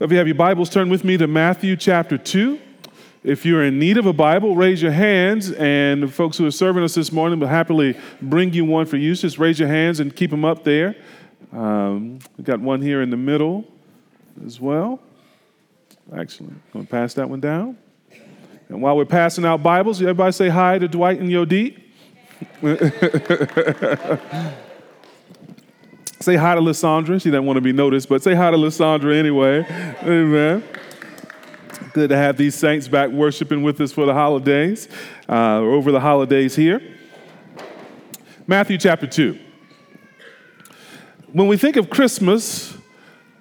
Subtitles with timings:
[0.00, 2.58] If you have your Bibles, turn with me to Matthew chapter 2.
[3.22, 6.50] If you're in need of a Bible, raise your hands, and the folks who are
[6.50, 9.20] serving us this morning will happily bring you one for use.
[9.20, 10.96] Just raise your hands and keep them up there.
[11.52, 13.64] Um, we got one here in the middle
[14.44, 14.98] as well.
[16.12, 17.78] Actually, I'm going to pass that one down.
[18.68, 21.80] And while we're passing out Bibles, everybody say hi to Dwight and Yodit.
[26.20, 27.18] say hi to Lysandra.
[27.18, 29.64] She doesn't want to be noticed, but say hi to Lysandra anyway.
[30.02, 30.62] Amen.
[31.92, 34.88] Good to have these saints back worshiping with us for the holidays,
[35.28, 36.82] uh, or over the holidays here.
[38.46, 39.38] Matthew chapter 2.
[41.32, 42.76] When we think of Christmas,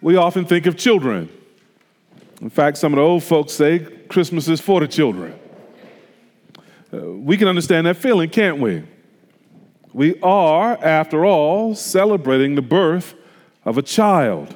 [0.01, 1.29] we often think of children.
[2.41, 5.39] In fact, some of the old folks say Christmas is for the children.
[6.93, 8.83] Uh, we can understand that feeling, can't we?
[9.93, 13.13] We are, after all, celebrating the birth
[13.63, 14.55] of a child.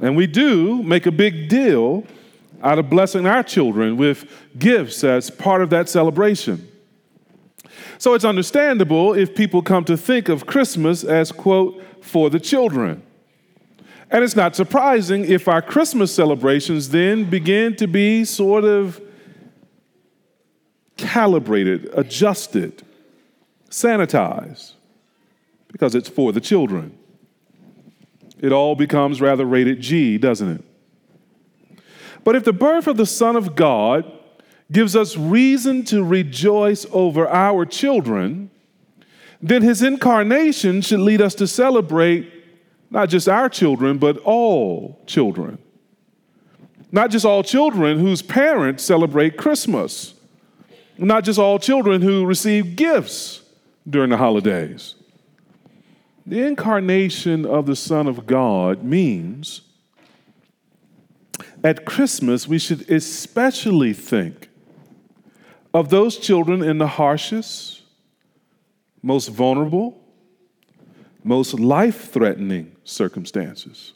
[0.00, 2.04] And we do make a big deal
[2.62, 6.68] out of blessing our children with gifts as part of that celebration.
[7.98, 13.02] So it's understandable if people come to think of Christmas as, quote, for the children.
[14.10, 19.00] And it's not surprising if our Christmas celebrations then begin to be sort of
[20.96, 22.82] calibrated, adjusted,
[23.72, 24.72] sanitized,
[25.68, 26.96] because it's for the children.
[28.38, 30.64] It all becomes rather rated G, doesn't it?
[32.22, 34.10] But if the birth of the Son of God
[34.70, 38.50] gives us reason to rejoice over our children,
[39.40, 42.30] then his incarnation should lead us to celebrate
[42.90, 45.58] not just our children, but all children.
[46.90, 50.14] Not just all children whose parents celebrate Christmas.
[50.98, 53.41] Not just all children who receive gifts
[53.88, 54.94] during the holidays.
[56.24, 59.62] The incarnation of the Son of God means
[61.64, 64.48] at Christmas we should especially think
[65.74, 67.82] of those children in the harshest,
[69.02, 69.98] most vulnerable,
[71.24, 73.92] most life threatening circumstances.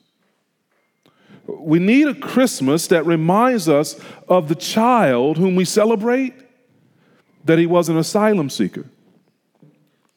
[1.47, 6.35] We need a Christmas that reminds us of the child whom we celebrate,
[7.45, 8.87] that he was an asylum seeker,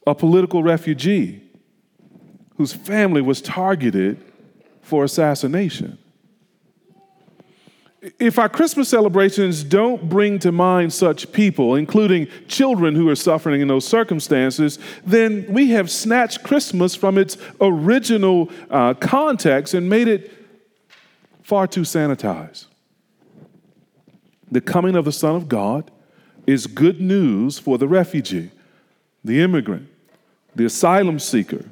[0.10, 1.42] a political refugee
[2.58, 4.22] whose family was targeted
[4.82, 5.98] for assassination.
[8.18, 13.62] If our Christmas celebrations don't bring to mind such people, including children who are suffering
[13.62, 20.08] in those circumstances, then we have snatched Christmas from its original uh, context and made
[20.08, 20.32] it
[21.44, 22.68] far too sanitized.
[24.50, 25.92] The coming of the Son of God
[26.48, 28.50] is good news for the refugee,
[29.24, 29.90] the immigrant,
[30.56, 31.66] the asylum seeker,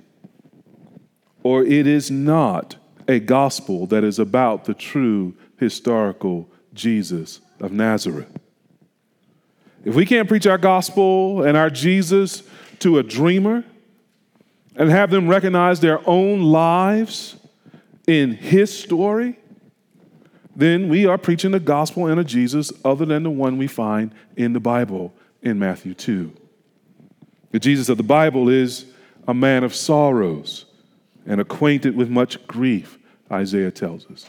[1.43, 2.75] or it is not
[3.07, 8.37] a gospel that is about the true historical Jesus of Nazareth.
[9.85, 12.43] If we can't preach our gospel and our Jesus
[12.79, 13.63] to a dreamer
[14.75, 17.37] and have them recognize their own lives
[18.05, 19.39] in his story,
[20.55, 24.13] then we are preaching the gospel and a Jesus other than the one we find
[24.35, 26.33] in the Bible in Matthew 2.
[27.51, 28.85] The Jesus of the Bible is
[29.27, 30.65] a man of sorrows
[31.25, 32.97] and acquainted with much grief,
[33.31, 34.27] Isaiah tells us.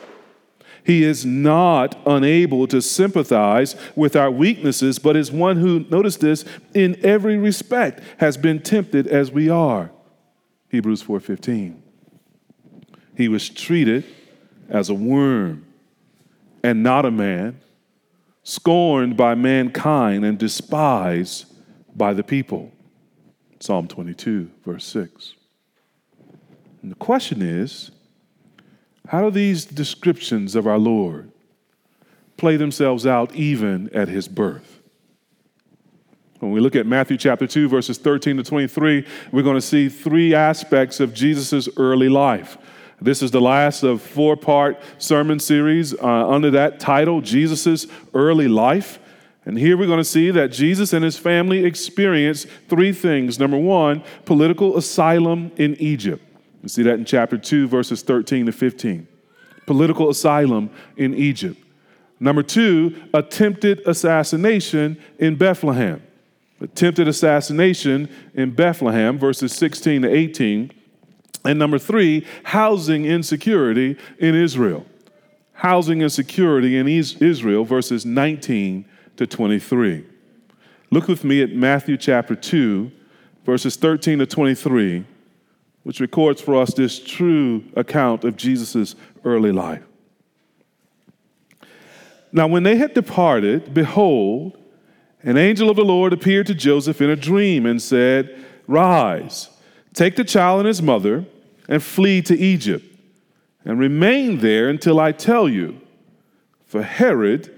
[0.84, 6.44] He is not unable to sympathize with our weaknesses, but is one who, notice this,
[6.72, 9.90] in every respect has been tempted as we are.
[10.70, 11.82] Hebrews 4:15.
[13.16, 14.04] He was treated
[14.68, 15.66] as a worm
[16.62, 17.60] and not a man,
[18.42, 21.44] scorned by mankind and despised
[21.94, 22.72] by the people.
[23.60, 25.34] Psalm 22, verse 6.
[26.82, 27.90] And the question is,
[29.08, 31.32] how do these descriptions of our Lord
[32.36, 34.80] play themselves out even at his birth?
[36.40, 39.88] When we look at Matthew chapter 2, verses 13 to 23, we're going to see
[39.88, 42.58] three aspects of Jesus' early life.
[43.00, 48.46] This is the last of four part sermon series uh, under that title, Jesus' early
[48.46, 49.00] life.
[49.48, 53.38] And here we're going to see that Jesus and his family experienced three things.
[53.38, 56.22] Number one, political asylum in Egypt.
[56.62, 59.08] You see that in chapter 2, verses 13 to 15.
[59.64, 60.68] Political asylum
[60.98, 61.58] in Egypt.
[62.20, 66.02] Number two, attempted assassination in Bethlehem.
[66.60, 70.70] Attempted assassination in Bethlehem, verses 16 to 18.
[71.46, 74.84] And number three, housing insecurity in Israel.
[75.54, 78.84] Housing insecurity in Israel, verses 19
[79.18, 80.04] to 23.
[80.90, 82.90] Look with me at Matthew chapter 2,
[83.44, 85.04] verses 13 to 23
[85.88, 88.94] which records for us this true account of Jesus'
[89.24, 89.82] early life.
[92.30, 94.58] Now, when they had departed, behold,
[95.22, 99.48] an angel of the Lord appeared to Joseph in a dream and said, Rise,
[99.94, 101.24] take the child and his mother,
[101.70, 102.84] and flee to Egypt,
[103.64, 105.80] and remain there until I tell you.
[106.66, 107.57] For Herod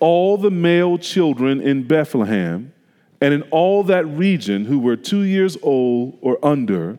[0.00, 2.72] all the male children in Bethlehem
[3.20, 6.98] and in all that region who were two years old or under,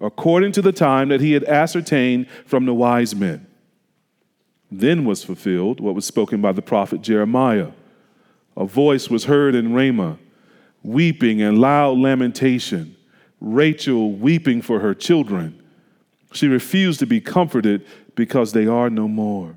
[0.00, 3.46] according to the time that he had ascertained from the wise men.
[4.70, 7.70] Then was fulfilled what was spoken by the prophet Jeremiah.
[8.56, 10.18] A voice was heard in Ramah,
[10.82, 12.96] weeping and loud lamentation,
[13.40, 15.62] Rachel weeping for her children.
[16.32, 19.56] She refused to be comforted because they are no more.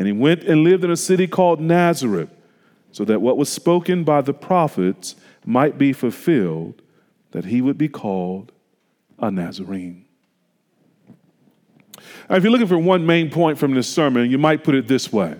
[0.00, 2.30] And he went and lived in a city called Nazareth,
[2.90, 5.14] so that what was spoken by the prophets
[5.44, 6.80] might be fulfilled,
[7.32, 8.50] that he would be called
[9.18, 10.06] a Nazarene.
[12.30, 14.88] Now, if you're looking for one main point from this sermon, you might put it
[14.88, 15.36] this way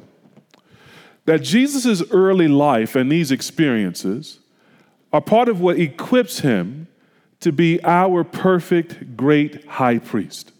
[1.24, 4.40] that Jesus' early life and these experiences
[5.10, 6.86] are part of what equips him
[7.40, 10.52] to be our perfect great high priest.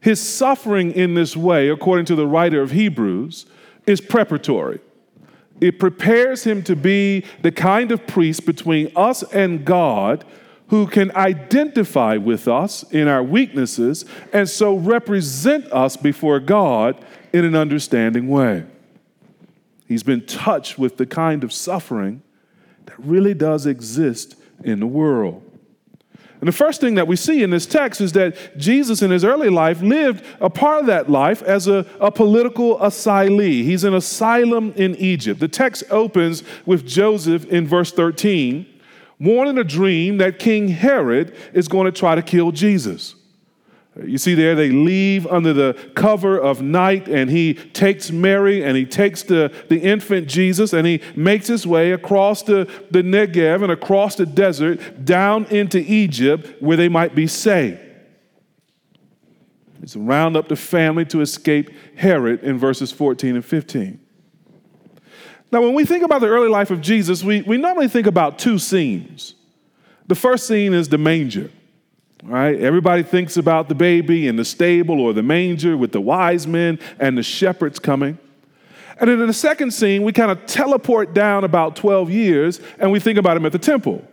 [0.00, 3.46] His suffering in this way, according to the writer of Hebrews,
[3.86, 4.80] is preparatory.
[5.60, 10.24] It prepares him to be the kind of priest between us and God
[10.68, 17.44] who can identify with us in our weaknesses and so represent us before God in
[17.44, 18.64] an understanding way.
[19.86, 22.22] He's been touched with the kind of suffering
[22.86, 25.49] that really does exist in the world.
[26.40, 29.24] And the first thing that we see in this text is that Jesus in his
[29.24, 33.62] early life lived a part of that life as a, a political asylee.
[33.62, 35.38] He's an asylum in Egypt.
[35.38, 38.66] The text opens with Joseph in verse 13
[39.20, 43.14] warned in a dream that King Herod is going to try to kill Jesus.
[44.04, 48.76] You see, there they leave under the cover of night, and he takes Mary and
[48.76, 53.62] he takes the, the infant Jesus and he makes his way across the, the Negev
[53.62, 57.78] and across the desert down into Egypt where they might be safe.
[59.82, 63.98] It's round up the family to escape Herod in verses 14 and 15.
[65.52, 68.38] Now, when we think about the early life of Jesus, we, we normally think about
[68.38, 69.34] two scenes.
[70.06, 71.50] The first scene is the manger,
[72.22, 72.58] right?
[72.60, 76.78] Everybody thinks about the baby in the stable or the manger with the wise men
[76.98, 78.18] and the shepherds coming.
[79.00, 82.92] And then in the second scene, we kind of teleport down about 12 years and
[82.92, 84.04] we think about him at the temple.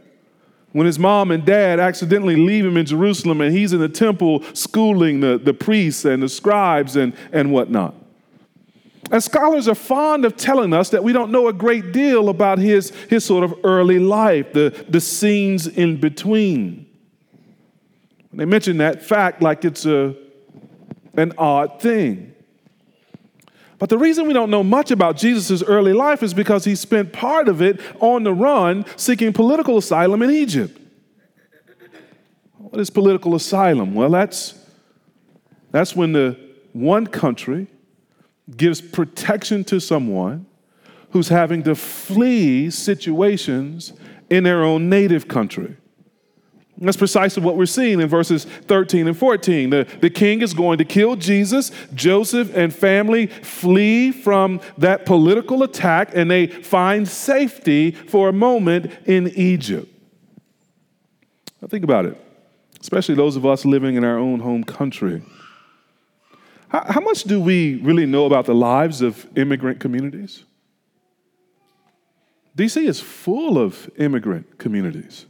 [0.71, 4.43] When his mom and dad accidentally leave him in Jerusalem and he's in the temple
[4.53, 7.95] schooling the, the priests and the scribes and, and whatnot.
[9.11, 12.59] And scholars are fond of telling us that we don't know a great deal about
[12.59, 16.86] his, his sort of early life, the, the scenes in between.
[18.37, 20.15] They mention that fact like it's a,
[21.15, 22.35] an odd thing.
[23.79, 27.11] But the reason we don't know much about Jesus' early life is because he spent
[27.11, 30.79] part of it on the run seeking political asylum in Egypt.
[32.59, 33.95] What is political asylum?
[33.95, 34.53] Well, that's,
[35.71, 36.37] that's when the
[36.73, 37.65] one country
[38.55, 40.45] gives protection to someone
[41.09, 43.93] who's having to flee situations
[44.29, 45.77] in their own native country.
[46.79, 49.71] That's precisely what we're seeing in verses 13 and 14.
[49.71, 51.71] The, the king is going to kill Jesus.
[51.95, 58.91] Joseph and family flee from that political attack and they find safety for a moment
[59.05, 59.91] in Egypt.
[61.61, 62.15] Now, think about it,
[62.79, 65.23] especially those of us living in our own home country.
[66.69, 70.43] How, how much do we really know about the lives of immigrant communities?
[72.55, 75.25] DC is full of immigrant communities.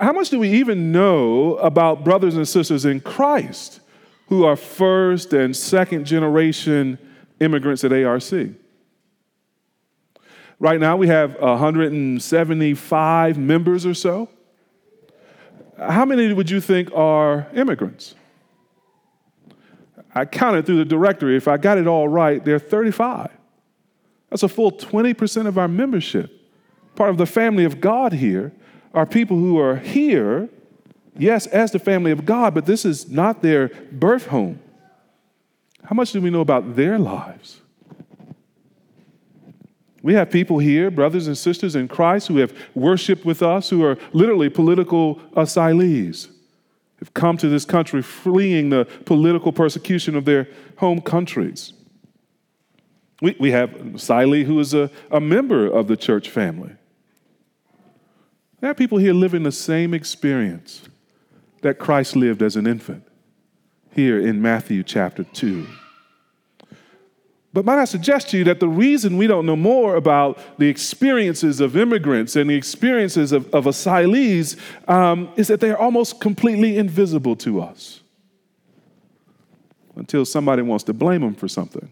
[0.00, 3.80] How much do we even know about brothers and sisters in Christ
[4.28, 6.98] who are first and second generation
[7.40, 8.54] immigrants at ARC.
[10.58, 14.30] Right now, we have 175 members or so.
[15.78, 18.14] How many would you think are immigrants?
[20.14, 21.36] I counted through the directory.
[21.36, 23.30] If I got it all right, there are 35.
[24.30, 26.32] That's a full 20% of our membership.
[26.94, 28.54] Part of the family of God here
[28.96, 30.48] are people who are here,
[31.16, 34.58] yes, as the family of God, but this is not their birth home.
[35.84, 37.60] How much do we know about their lives?
[40.02, 43.84] We have people here, brothers and sisters in Christ, who have worshiped with us, who
[43.84, 46.28] are literally political asylees,
[46.98, 50.48] have come to this country fleeing the political persecution of their
[50.78, 51.74] home countries.
[53.20, 56.72] We, we have Siley, who is a, a member of the church family.
[58.60, 60.82] There are people here living the same experience
[61.62, 63.04] that Christ lived as an infant
[63.94, 65.66] here in Matthew chapter 2.
[67.52, 70.68] But might I suggest to you that the reason we don't know more about the
[70.68, 74.58] experiences of immigrants and the experiences of, of asylees
[74.88, 78.02] um, is that they are almost completely invisible to us
[79.96, 81.88] until somebody wants to blame them for something.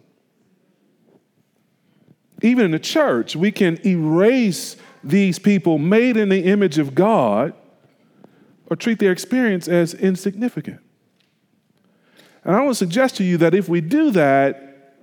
[2.43, 7.53] Even in the church, we can erase these people made in the image of God
[8.67, 10.81] or treat their experience as insignificant.
[12.45, 14.95] And I to suggest to you that if we do that,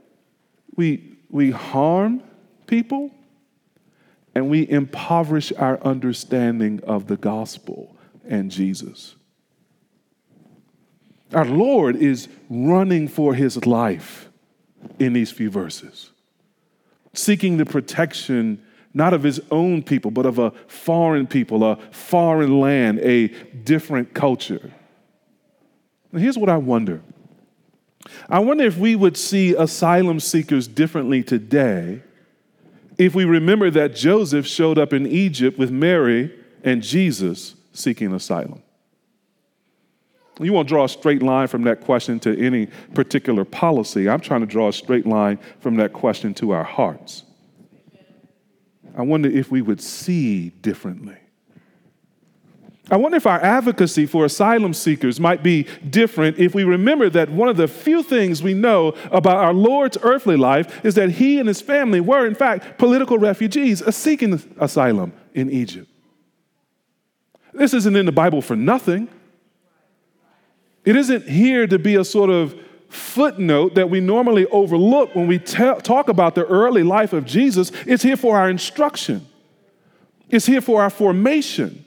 [0.75, 2.23] we, we harm
[2.67, 3.11] people
[4.33, 7.95] and we impoverish our understanding of the gospel
[8.27, 9.15] and Jesus.
[11.33, 14.29] Our Lord is running for his life
[14.99, 16.11] in these few verses,
[17.13, 22.59] seeking the protection not of his own people, but of a foreign people, a foreign
[22.59, 23.27] land, a
[23.63, 24.71] different culture.
[26.11, 27.01] And here's what I wonder
[28.29, 32.01] I wonder if we would see asylum seekers differently today
[32.97, 38.61] if we remember that Joseph showed up in Egypt with Mary and Jesus seeking asylum.
[40.39, 44.09] You won't draw a straight line from that question to any particular policy.
[44.09, 47.23] I'm trying to draw a straight line from that question to our hearts.
[48.95, 51.17] I wonder if we would see differently.
[52.89, 57.29] I wonder if our advocacy for asylum seekers might be different if we remember that
[57.29, 61.39] one of the few things we know about our Lord's earthly life is that he
[61.39, 65.87] and his family were, in fact, political refugees seeking asylum in Egypt.
[67.53, 69.07] This isn't in the Bible for nothing.
[70.83, 72.55] It isn't here to be a sort of
[72.91, 77.71] footnote that we normally overlook when we te- talk about the early life of Jesus.
[77.87, 79.25] It's here for our instruction,
[80.29, 81.85] it's here for our formation.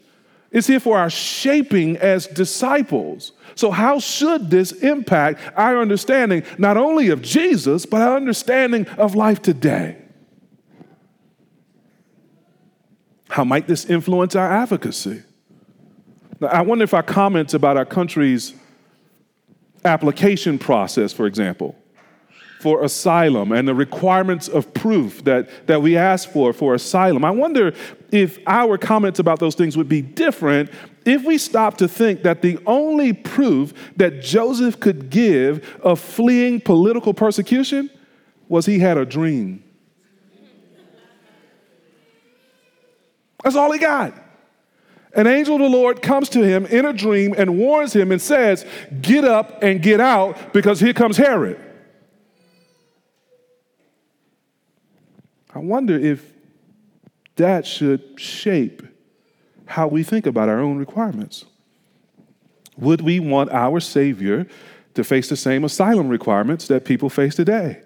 [0.50, 3.32] It's here for our shaping as disciples.
[3.56, 9.16] So, how should this impact our understanding not only of Jesus, but our understanding of
[9.16, 10.00] life today?
[13.30, 15.24] How might this influence our advocacy?
[16.38, 18.54] Now, I wonder if our comments about our country's
[19.84, 21.76] application process, for example,
[22.60, 27.24] for asylum and the requirements of proof that, that we ask for for asylum.
[27.24, 27.74] I wonder
[28.10, 30.70] if our comments about those things would be different
[31.04, 36.60] if we stop to think that the only proof that Joseph could give of fleeing
[36.60, 37.90] political persecution
[38.48, 39.62] was he had a dream.
[43.42, 44.23] That's all he got.
[45.16, 48.20] An angel of the Lord comes to him in a dream and warns him and
[48.20, 48.66] says,
[49.00, 51.60] Get up and get out because here comes Herod.
[55.54, 56.32] I wonder if
[57.36, 58.82] that should shape
[59.66, 61.44] how we think about our own requirements.
[62.76, 64.46] Would we want our Savior
[64.94, 67.82] to face the same asylum requirements that people face today?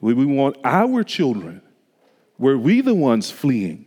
[0.00, 1.62] Would we want our children,
[2.38, 3.86] were we the ones fleeing,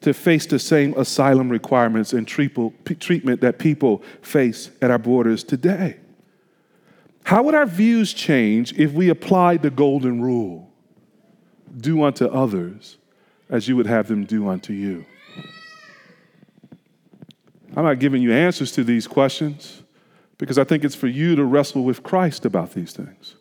[0.00, 5.98] to face the same asylum requirements and treatment that people face at our borders today?
[7.24, 10.68] How would our views change if we applied the golden rule?
[11.76, 12.96] do unto others
[13.50, 15.04] as you would have them do unto you.
[17.76, 19.82] I'm not giving you answers to these questions
[20.36, 23.36] because I think it's for you to wrestle with Christ about these things.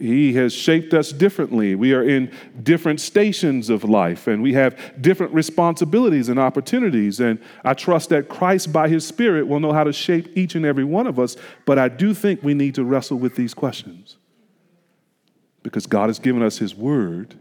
[0.00, 1.74] He has shaped us differently.
[1.74, 2.32] We are in
[2.62, 7.20] different stations of life and we have different responsibilities and opportunities.
[7.20, 10.64] And I trust that Christ, by His Spirit, will know how to shape each and
[10.64, 11.36] every one of us.
[11.66, 14.16] But I do think we need to wrestle with these questions
[15.62, 17.34] because God has given us His word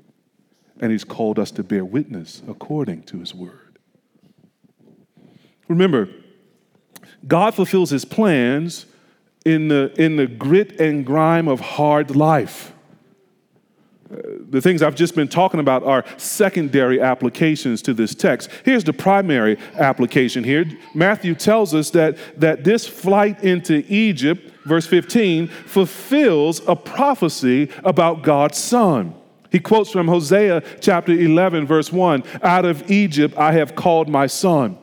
[0.81, 3.79] and He's called us to bear witness according to His word.
[5.69, 6.09] Remember,
[7.25, 8.85] God fulfills His plans
[9.47, 12.73] in the, in the grit and grime of hard life.
[14.11, 14.17] Uh,
[14.49, 18.49] the things I've just been talking about are secondary applications to this text.
[18.65, 20.65] Here's the primary application here.
[20.93, 28.23] Matthew tells us that, that this flight into Egypt, verse 15, fulfills a prophecy about
[28.23, 29.15] God's Son.
[29.49, 34.27] He quotes from Hosea chapter 11, verse 1 Out of Egypt I have called my
[34.27, 34.77] son.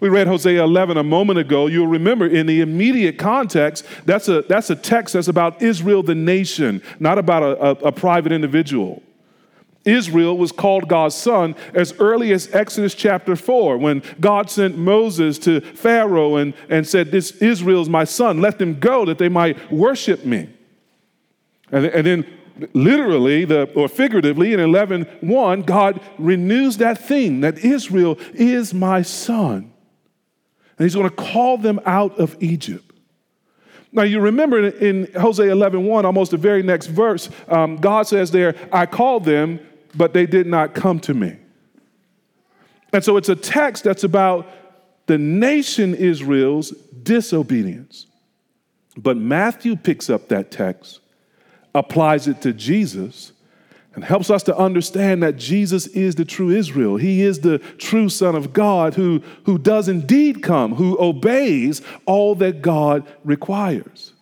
[0.00, 1.66] We read Hosea 11 a moment ago.
[1.66, 6.14] You'll remember in the immediate context, that's a, that's a text that's about Israel, the
[6.14, 9.02] nation, not about a, a, a private individual.
[9.86, 15.38] Israel was called God's son as early as Exodus chapter 4, when God sent Moses
[15.40, 19.28] to Pharaoh and, and said, This Israel is my son, let them go that they
[19.28, 20.50] might worship me.
[21.70, 22.26] And, and then
[22.72, 29.72] literally the, or figuratively in 11.1, God renews that thing that Israel is my son.
[30.78, 32.92] And he's going to call them out of Egypt.
[33.92, 38.30] Now, you remember in Hosea 11 1, almost the very next verse, um, God says
[38.30, 39.60] there, I called them,
[39.94, 41.36] but they did not come to me.
[42.92, 44.46] And so it's a text that's about
[45.06, 48.06] the nation Israel's disobedience.
[48.96, 51.00] But Matthew picks up that text,
[51.74, 53.32] applies it to Jesus,
[53.96, 56.98] and helps us to understand that Jesus is the true Israel.
[56.98, 62.34] He is the true Son of God who, who does indeed come, who obeys all
[62.36, 64.12] that God requires.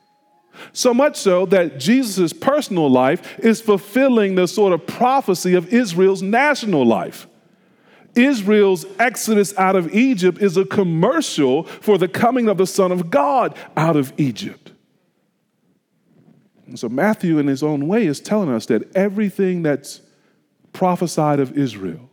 [0.72, 6.22] So much so that Jesus' personal life is fulfilling the sort of prophecy of Israel's
[6.22, 7.26] national life.
[8.14, 13.10] Israel's exodus out of Egypt is a commercial for the coming of the Son of
[13.10, 14.63] God out of Egypt.
[16.74, 20.00] And so Matthew, in his own way, is telling us that everything that's
[20.72, 22.10] prophesied of Israel,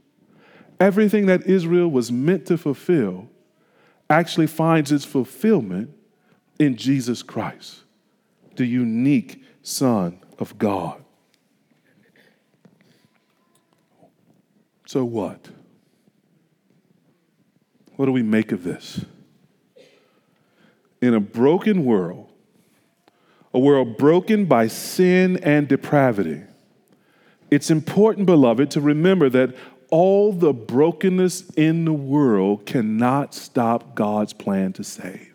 [0.80, 3.28] everything that Israel was meant to fulfill,
[4.08, 5.90] actually finds its fulfillment
[6.60, 7.80] in Jesus Christ,
[8.56, 11.04] the unique Son of God.
[14.86, 15.50] So, what?
[17.96, 19.04] What do we make of this?
[21.02, 22.31] In a broken world,
[23.54, 26.42] a world broken by sin and depravity.
[27.50, 29.56] It's important, beloved, to remember that
[29.90, 35.31] all the brokenness in the world cannot stop God's plan to save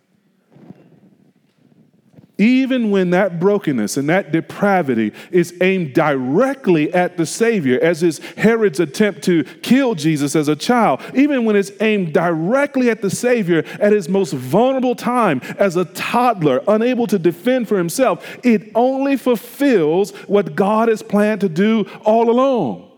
[2.38, 8.18] even when that brokenness and that depravity is aimed directly at the Savior, as is
[8.36, 13.10] Herod's attempt to kill Jesus as a child, even when it's aimed directly at the
[13.10, 18.70] Savior at his most vulnerable time as a toddler, unable to defend for himself, it
[18.74, 22.90] only fulfills what God has planned to do all along.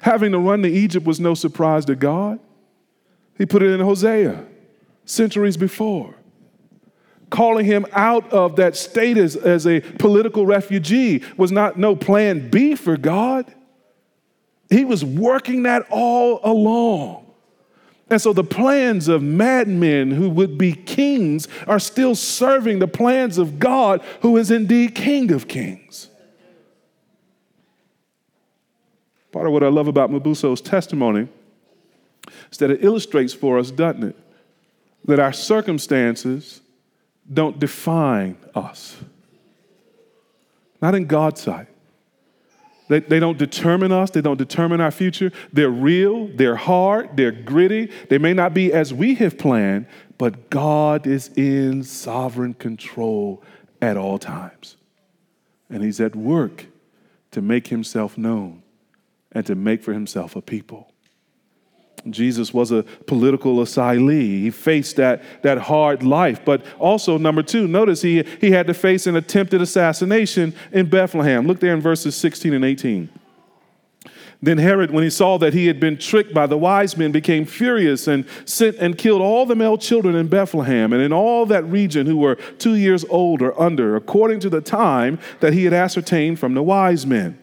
[0.00, 2.40] Having to run to Egypt was no surprise to God.
[3.36, 4.44] He put it in Hosea
[5.04, 6.17] centuries before
[7.30, 12.74] calling him out of that status as a political refugee was not no plan B
[12.74, 13.52] for God.
[14.70, 17.26] He was working that all along.
[18.10, 23.36] And so the plans of madmen who would be kings are still serving the plans
[23.36, 26.08] of God, who is indeed King of kings.
[29.30, 31.28] Part of what I love about Mabuso's testimony
[32.50, 34.16] is that it illustrates for us, doesn't it,
[35.04, 36.62] that our circumstances
[37.32, 38.96] don't define us.
[40.80, 41.68] Not in God's sight.
[42.88, 45.30] They, they don't determine us, they don't determine our future.
[45.52, 47.90] They're real, they're hard, they're gritty.
[48.08, 49.86] They may not be as we have planned,
[50.16, 53.42] but God is in sovereign control
[53.82, 54.76] at all times.
[55.68, 56.66] And He's at work
[57.32, 58.62] to make Himself known
[59.32, 60.90] and to make for Himself a people.
[62.10, 64.40] Jesus was a political asylee.
[64.40, 66.44] He faced that, that hard life.
[66.44, 71.46] But also, number two, notice he, he had to face an attempted assassination in Bethlehem.
[71.46, 73.08] Look there in verses 16 and 18.
[74.40, 77.44] Then Herod, when he saw that he had been tricked by the wise men, became
[77.44, 81.64] furious and sent and killed all the male children in Bethlehem and in all that
[81.64, 85.72] region who were two years old or under, according to the time that he had
[85.72, 87.36] ascertained from the wise men.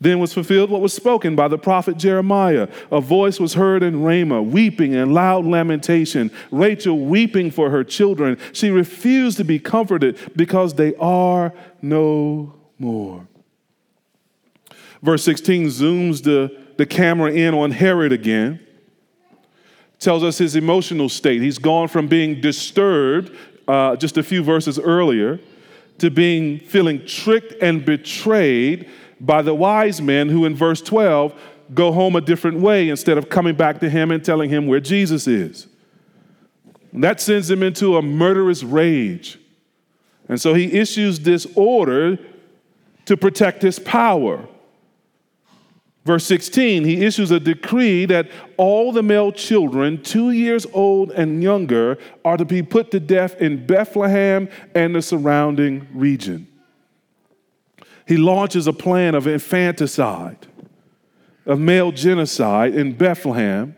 [0.00, 2.68] Then was fulfilled what was spoken by the prophet Jeremiah.
[2.92, 8.38] A voice was heard in Ramah, weeping and loud lamentation, Rachel weeping for her children.
[8.52, 13.26] She refused to be comforted because they are no more.
[15.02, 18.60] Verse 16 zooms the, the camera in on Herod again,
[19.98, 21.42] tells us his emotional state.
[21.42, 25.40] He's gone from being disturbed uh, just a few verses earlier
[25.98, 28.88] to being feeling tricked and betrayed
[29.20, 31.38] by the wise men who, in verse 12,
[31.74, 34.80] go home a different way instead of coming back to him and telling him where
[34.80, 35.66] Jesus is.
[36.92, 39.38] And that sends him into a murderous rage.
[40.28, 42.18] And so he issues this order
[43.04, 44.46] to protect his power.
[46.04, 51.42] Verse 16, he issues a decree that all the male children, two years old and
[51.42, 56.47] younger, are to be put to death in Bethlehem and the surrounding region.
[58.08, 60.46] He launches a plan of infanticide,
[61.44, 63.76] of male genocide in Bethlehem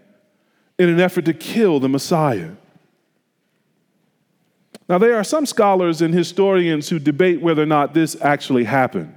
[0.79, 2.53] in an effort to kill the Messiah.
[4.89, 9.13] Now, there are some scholars and historians who debate whether or not this actually happened.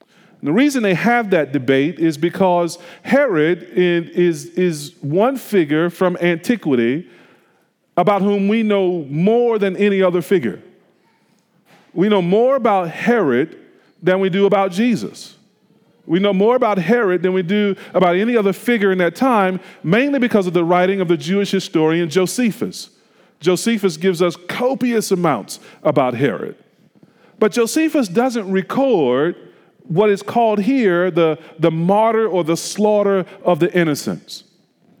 [0.00, 6.16] And the reason they have that debate is because Herod is, is one figure from
[6.22, 7.06] antiquity
[7.98, 10.62] about whom we know more than any other figure.
[11.92, 13.64] We know more about Herod
[14.02, 15.36] than we do about Jesus.
[16.06, 19.60] We know more about Herod than we do about any other figure in that time,
[19.82, 22.90] mainly because of the writing of the Jewish historian Josephus.
[23.40, 26.56] Josephus gives us copious amounts about Herod.
[27.38, 29.36] But Josephus doesn't record
[29.88, 34.44] what is called here the, the martyr or the slaughter of the innocents.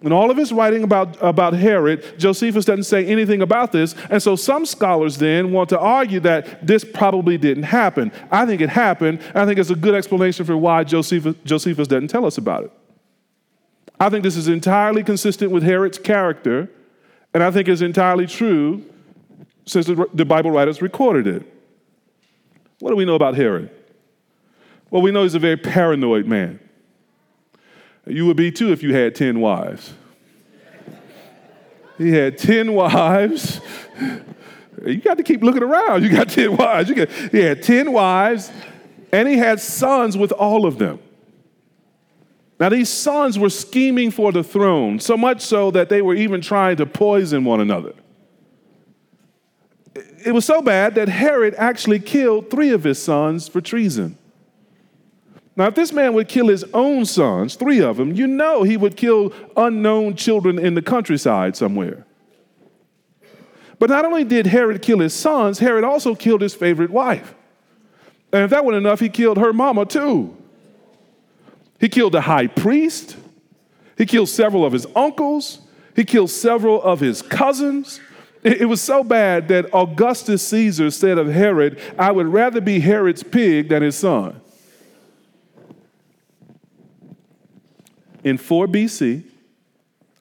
[0.02, 3.94] In all of his writing about, about Herod, Josephus doesn't say anything about this.
[4.10, 8.12] And so some scholars then want to argue that this probably didn't happen.
[8.30, 9.20] I think it happened.
[9.34, 12.72] I think it's a good explanation for why Josephus, Josephus doesn't tell us about it.
[13.98, 16.68] I think this is entirely consistent with Herod's character,
[17.32, 18.84] and I think it's entirely true
[19.64, 21.42] since the, the Bible writers recorded it.
[22.80, 23.70] What do we know about Herod?
[24.90, 26.60] Well, we know he's a very paranoid man.
[28.06, 29.92] You would be too if you had 10 wives.
[31.98, 33.60] He had 10 wives.
[34.84, 36.04] You got to keep looking around.
[36.04, 36.88] You got 10 wives.
[36.88, 38.50] You got, he had 10 wives,
[39.12, 41.00] and he had sons with all of them.
[42.58, 46.40] Now, these sons were scheming for the throne, so much so that they were even
[46.40, 47.92] trying to poison one another.
[50.24, 54.16] It was so bad that Herod actually killed three of his sons for treason.
[55.56, 58.76] Now, if this man would kill his own sons, three of them, you know he
[58.76, 62.04] would kill unknown children in the countryside somewhere.
[63.78, 67.34] But not only did Herod kill his sons, Herod also killed his favorite wife.
[68.32, 70.36] And if that wasn't enough, he killed her mama too.
[71.80, 73.16] He killed the high priest,
[73.96, 75.60] he killed several of his uncles,
[75.94, 78.00] he killed several of his cousins.
[78.42, 83.22] It was so bad that Augustus Caesar said of Herod, I would rather be Herod's
[83.22, 84.40] pig than his son.
[88.26, 89.22] In 4 BC,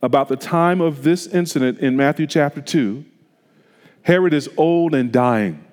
[0.04, 3.04] about the time of this incident in Matthew chapter 2,
[4.04, 5.66] Herod is old and dying.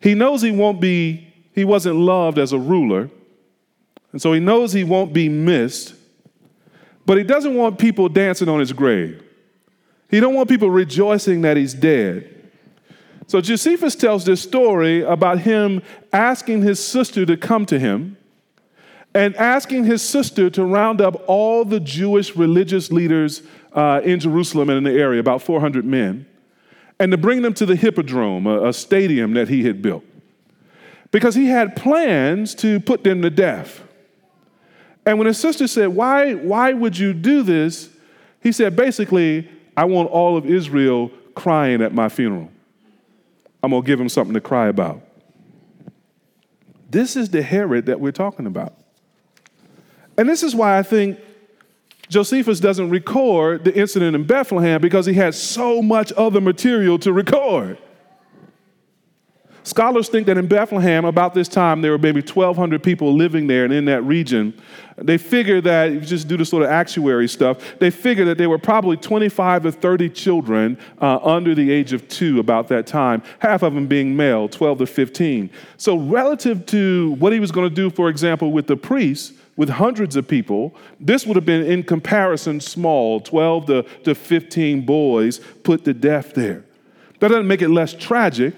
[0.00, 3.08] He knows he won't be, he wasn't loved as a ruler,
[4.10, 5.94] and so he knows he won't be missed,
[7.06, 9.22] but he doesn't want people dancing on his grave.
[10.10, 12.28] He don't want people rejoicing that he's dead.
[13.28, 15.80] So Josephus tells this story about him
[16.12, 18.16] asking his sister to come to him
[19.14, 24.70] and asking his sister to round up all the Jewish religious leaders uh, in Jerusalem
[24.70, 26.26] and in the area, about 400 men,
[26.98, 30.04] and to bring them to the Hippodrome, a, a stadium that he had built.
[31.10, 33.82] Because he had plans to put them to death.
[35.04, 37.90] And when his sister said, why, why would you do this?
[38.42, 42.50] He said, Basically, I want all of Israel crying at my funeral.
[43.62, 45.00] I'm going to give them something to cry about.
[46.90, 48.74] This is the Herod that we're talking about.
[50.16, 51.18] And this is why I think
[52.08, 57.12] Josephus doesn't record the incident in Bethlehem because he had so much other material to
[57.12, 57.78] record.
[59.64, 63.64] Scholars think that in Bethlehem, about this time, there were maybe 1,200 people living there
[63.64, 64.60] and in that region.
[64.96, 68.38] They figure that, if you just do the sort of actuary stuff, they figure that
[68.38, 72.88] there were probably 25 to 30 children uh, under the age of two about that
[72.88, 75.48] time, half of them being male, 12 to 15.
[75.76, 79.68] So, relative to what he was going to do, for example, with the priests, with
[79.68, 85.40] hundreds of people, this would have been in comparison small 12 to, to 15 boys
[85.62, 86.64] put to death there.
[87.20, 88.54] That doesn't make it less tragic.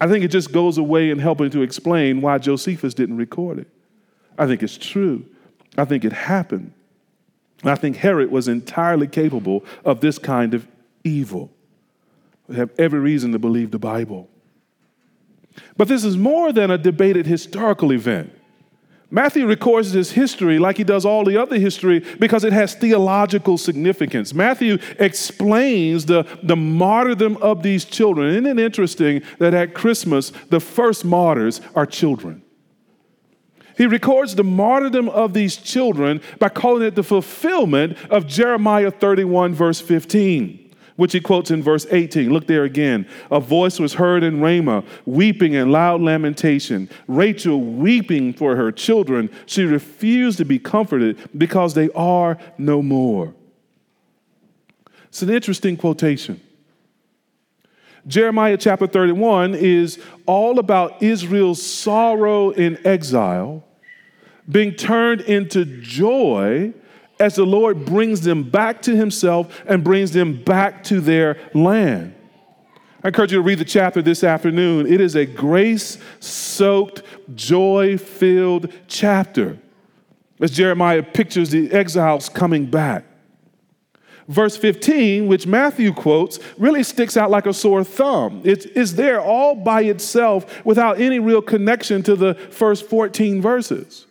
[0.00, 3.68] I think it just goes away in helping to explain why Josephus didn't record it.
[4.38, 5.24] I think it's true.
[5.78, 6.72] I think it happened.
[7.62, 10.66] I think Herod was entirely capable of this kind of
[11.04, 11.50] evil.
[12.48, 14.28] We have every reason to believe the Bible.
[15.76, 18.32] But this is more than a debated historical event.
[19.12, 23.58] Matthew records this history like he does all the other history because it has theological
[23.58, 24.32] significance.
[24.32, 28.28] Matthew explains the, the martyrdom of these children.
[28.30, 32.42] Isn't it interesting that at Christmas, the first martyrs are children?
[33.76, 39.54] He records the martyrdom of these children by calling it the fulfillment of Jeremiah 31,
[39.54, 40.59] verse 15
[41.00, 42.30] which he quotes in verse 18.
[42.30, 43.08] Look there again.
[43.30, 46.90] A voice was heard in Ramah, weeping and loud lamentation.
[47.08, 49.30] Rachel weeping for her children.
[49.46, 53.32] She refused to be comforted because they are no more.
[55.08, 56.38] It's an interesting quotation.
[58.06, 63.64] Jeremiah chapter 31 is all about Israel's sorrow in exile
[64.50, 66.74] being turned into joy
[67.20, 72.14] as the Lord brings them back to Himself and brings them back to their land.
[73.04, 74.86] I encourage you to read the chapter this afternoon.
[74.86, 77.02] It is a grace soaked,
[77.34, 79.58] joy filled chapter
[80.40, 83.04] as Jeremiah pictures the exiles coming back.
[84.28, 88.42] Verse 15, which Matthew quotes, really sticks out like a sore thumb.
[88.44, 94.06] It is there all by itself without any real connection to the first 14 verses.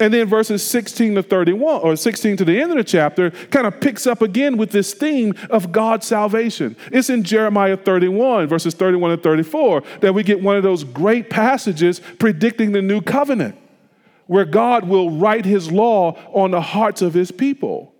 [0.00, 3.66] And then verses 16 to 31, or 16 to the end of the chapter, kind
[3.66, 6.76] of picks up again with this theme of God's salvation.
[6.90, 11.30] It's in Jeremiah 31, verses 31 and 34, that we get one of those great
[11.30, 13.56] passages predicting the new covenant,
[14.26, 17.94] where God will write his law on the hearts of his people.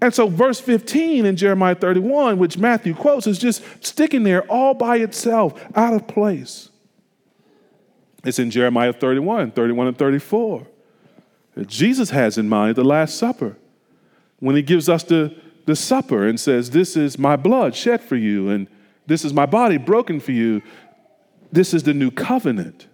[0.00, 4.74] And so, verse 15 in Jeremiah 31, which Matthew quotes, is just sticking there all
[4.74, 6.68] by itself, out of place.
[8.24, 10.66] It's in Jeremiah 31, 31 and 34.
[11.66, 13.56] Jesus has in mind the Last Supper
[14.40, 15.34] when he gives us the,
[15.66, 18.66] the supper and says, This is my blood shed for you, and
[19.06, 20.62] this is my body broken for you.
[21.52, 22.88] This is the new covenant.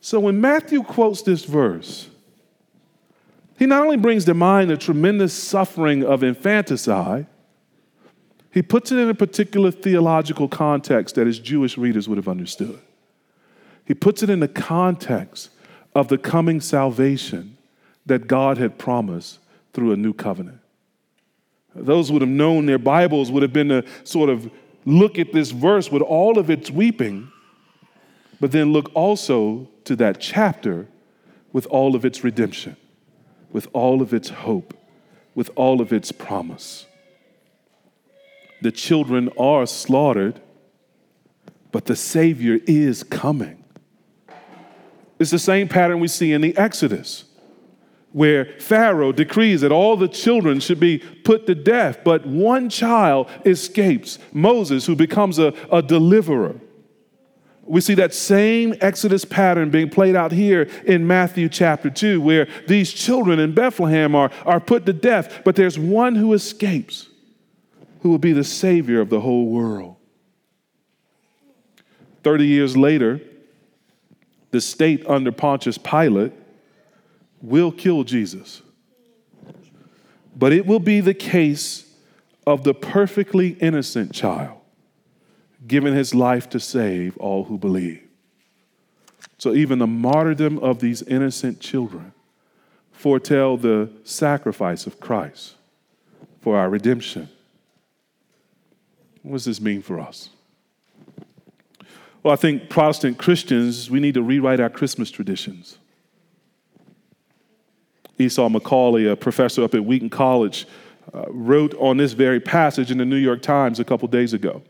[0.00, 2.08] So when Matthew quotes this verse,
[3.58, 7.26] he not only brings to mind the tremendous suffering of infanticide,
[8.50, 12.80] he puts it in a particular theological context that his Jewish readers would have understood.
[13.90, 15.50] He puts it in the context
[15.96, 17.56] of the coming salvation
[18.06, 19.40] that God had promised
[19.72, 20.60] through a new covenant.
[21.74, 24.48] Those would have known their Bibles would have been to sort of
[24.84, 27.32] look at this verse with all of its weeping,
[28.38, 30.86] but then look also to that chapter
[31.52, 32.76] with all of its redemption,
[33.50, 34.72] with all of its hope,
[35.34, 36.86] with all of its promise.
[38.62, 40.40] The children are slaughtered,
[41.72, 43.59] but the Savior is coming.
[45.20, 47.24] It's the same pattern we see in the Exodus,
[48.12, 53.28] where Pharaoh decrees that all the children should be put to death, but one child
[53.44, 56.58] escapes Moses, who becomes a, a deliverer.
[57.64, 62.48] We see that same Exodus pattern being played out here in Matthew chapter 2, where
[62.66, 67.10] these children in Bethlehem are, are put to death, but there's one who escapes,
[68.00, 69.96] who will be the Savior of the whole world.
[72.22, 73.20] 30 years later,
[74.50, 76.32] the state under Pontius Pilate
[77.40, 78.62] will kill Jesus.
[80.36, 81.92] But it will be the case
[82.46, 84.60] of the perfectly innocent child
[85.66, 88.02] giving his life to save all who believe.
[89.38, 92.12] So even the martyrdom of these innocent children
[92.92, 95.54] foretell the sacrifice of Christ
[96.40, 97.28] for our redemption.
[99.22, 100.30] What does this mean for us?
[102.22, 105.78] Well, I think Protestant Christians, we need to rewrite our Christmas traditions.
[108.18, 110.66] Esau McCaulley, a professor up at Wheaton College,
[111.14, 114.62] uh, wrote on this very passage in the New York Times a couple days ago.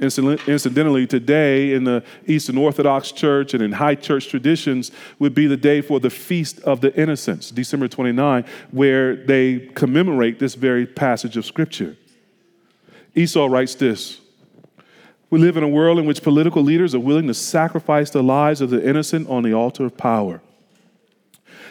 [0.00, 5.56] Incidentally, today in the Eastern Orthodox Church and in high church traditions would be the
[5.56, 11.36] day for the Feast of the Innocents, December 29, where they commemorate this very passage
[11.36, 11.96] of Scripture.
[13.14, 14.20] Esau writes this
[15.30, 18.60] we live in a world in which political leaders are willing to sacrifice the lives
[18.60, 20.40] of the innocent on the altar of power.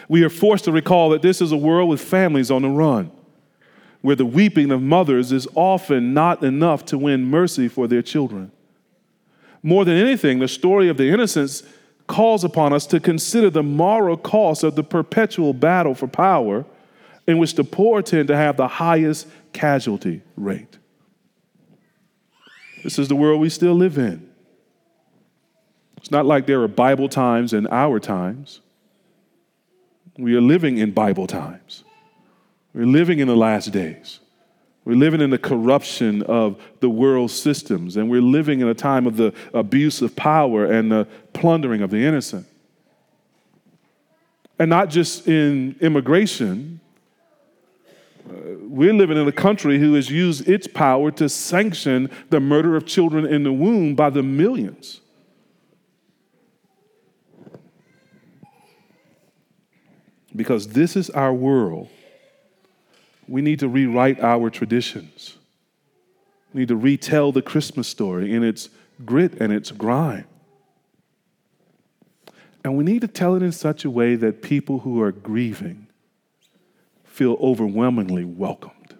[0.08, 3.10] We are forced to recall that this is a world with families on the run,
[4.02, 8.52] where the weeping of mothers is often not enough to win mercy for their children.
[9.62, 11.62] More than anything, the story of the innocents
[12.06, 16.66] calls upon us to consider the moral cost of the perpetual battle for power
[17.26, 20.78] in which the poor tend to have the highest casualty rate.
[22.84, 24.28] This is the world we still live in.
[25.96, 28.60] It's not like there are Bible times and our times.
[30.18, 31.82] We are living in Bible times.
[32.74, 34.20] We're living in the last days.
[34.84, 39.06] We're living in the corruption of the world systems, and we're living in a time
[39.06, 42.46] of the abuse of power and the plundering of the innocent.
[44.58, 46.80] And not just in immigration,
[48.26, 52.86] we're living in a country who has used its power to sanction the murder of
[52.86, 55.00] children in the womb by the millions.
[60.34, 61.88] Because this is our world
[63.28, 65.36] we need to rewrite our traditions.
[66.52, 68.68] We need to retell the Christmas story in its
[69.04, 70.26] grit and its grime.
[72.62, 75.83] And we need to tell it in such a way that people who are grieving
[77.14, 78.96] feel overwhelmingly welcomed.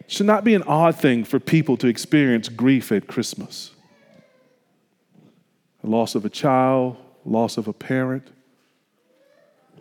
[0.00, 3.70] It should not be an odd thing for people to experience grief at Christmas.
[5.82, 8.28] The loss of a child, loss of a parent,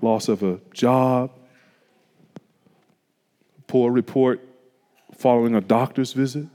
[0.02, 1.30] loss of a job,
[3.68, 4.40] poor report
[5.18, 6.48] following a doctor's visit.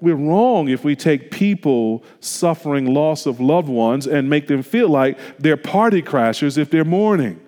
[0.00, 4.88] We're wrong if we take people suffering loss of loved ones and make them feel
[4.88, 7.42] like they're party crashers if they're mourning.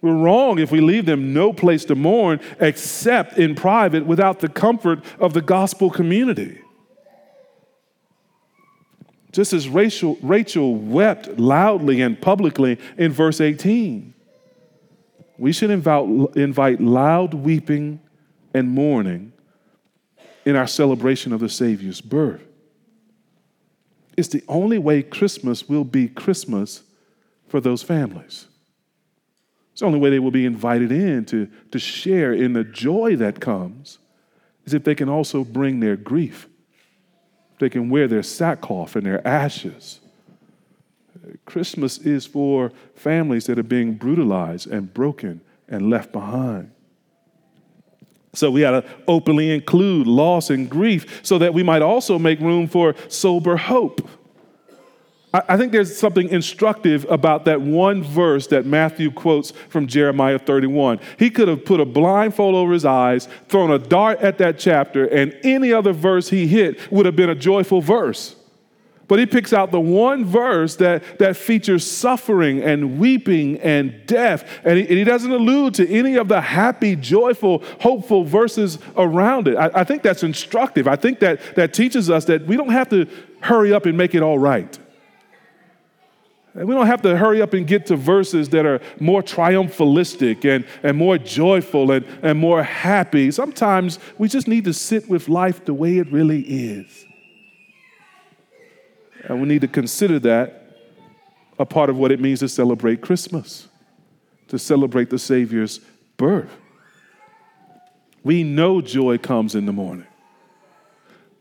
[0.00, 4.48] We're wrong if we leave them no place to mourn except in private without the
[4.48, 6.60] comfort of the gospel community.
[9.32, 14.14] Just as Rachel, Rachel wept loudly and publicly in verse 18,
[15.36, 18.00] we should invite, invite loud weeping
[18.54, 19.32] and mourning
[20.44, 22.42] in our celebration of the Savior's birth.
[24.16, 26.82] It's the only way Christmas will be Christmas
[27.46, 28.47] for those families.
[29.78, 33.14] It's the only way they will be invited in to, to share in the joy
[33.14, 34.00] that comes
[34.64, 36.48] is if they can also bring their grief.
[37.60, 40.00] They can wear their sackcloth and their ashes.
[41.44, 46.72] Christmas is for families that are being brutalized and broken and left behind.
[48.34, 52.40] So we got to openly include loss and grief so that we might also make
[52.40, 54.08] room for sober hope.
[55.34, 61.00] I think there's something instructive about that one verse that Matthew quotes from Jeremiah 31.
[61.18, 65.04] He could have put a blindfold over his eyes, thrown a dart at that chapter,
[65.04, 68.36] and any other verse he hit would have been a joyful verse.
[69.06, 74.48] But he picks out the one verse that, that features suffering and weeping and death.
[74.64, 79.48] And he, and he doesn't allude to any of the happy, joyful, hopeful verses around
[79.48, 79.56] it.
[79.56, 80.88] I, I think that's instructive.
[80.88, 83.06] I think that, that teaches us that we don't have to
[83.40, 84.78] hurry up and make it all right.
[86.58, 90.44] And we don't have to hurry up and get to verses that are more triumphalistic
[90.44, 93.30] and, and more joyful and, and more happy.
[93.30, 97.06] Sometimes we just need to sit with life the way it really is.
[99.22, 100.76] And we need to consider that
[101.60, 103.68] a part of what it means to celebrate Christmas,
[104.48, 105.78] to celebrate the Savior's
[106.16, 106.50] birth.
[108.24, 110.08] We know joy comes in the morning,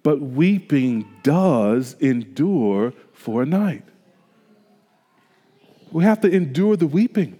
[0.03, 3.83] but weeping does endure for a night.
[5.91, 7.39] We have to endure the weeping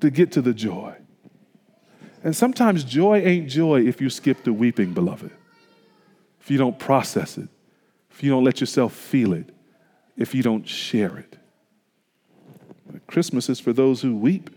[0.00, 0.94] to get to the joy.
[2.22, 5.30] And sometimes joy ain't joy if you skip the weeping, beloved,
[6.40, 7.48] if you don't process it
[8.18, 9.48] if you don't let yourself feel it,
[10.16, 11.36] if you don't share it.
[13.06, 14.50] Christmas is for those who weep.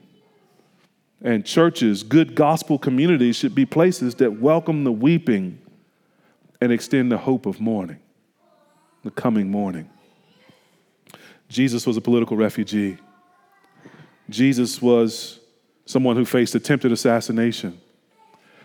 [1.22, 5.60] And churches, good gospel communities should be places that welcome the weeping
[6.60, 8.00] and extend the hope of mourning,
[9.04, 9.88] the coming morning.
[11.52, 12.98] Jesus was a political refugee.
[14.30, 15.42] Jesus was
[15.86, 17.80] someone who faced attempted assassination.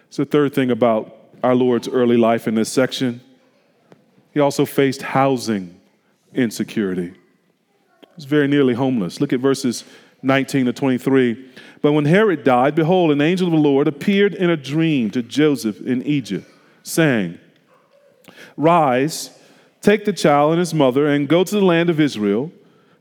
[0.06, 3.20] It's the third thing about our Lord's early life in this section.
[4.32, 5.80] He also faced housing
[6.32, 7.08] insecurity.
[7.08, 9.20] He was very nearly homeless.
[9.20, 9.82] Look at verses
[10.22, 11.50] 19 to 23.
[11.82, 15.24] But when Herod died, behold, an angel of the Lord appeared in a dream to
[15.24, 16.48] Joseph in Egypt,
[16.84, 17.40] saying,
[18.56, 19.36] Rise,
[19.80, 22.52] take the child and his mother, and go to the land of Israel,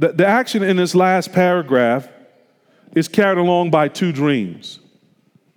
[0.00, 2.08] The, the action in this last paragraph
[2.96, 4.80] is carried along by two dreams.